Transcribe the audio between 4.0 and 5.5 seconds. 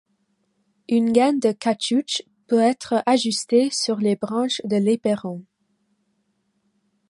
branches de l'éperon.